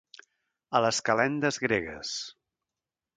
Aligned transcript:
A 0.79 0.79
les 0.85 1.01
calendes 1.09 1.59
gregues. 1.65 2.15